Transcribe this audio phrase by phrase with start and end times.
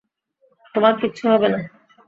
[0.75, 1.59] তোমার কিচ্ছু হবে না।